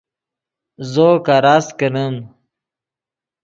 [0.91, 2.15] زو کراست کینیم